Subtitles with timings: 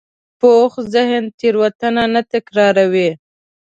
[0.39, 3.09] پوخ ذهن تېروتنه نه تکراروي